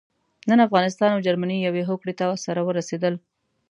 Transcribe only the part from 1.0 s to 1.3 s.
او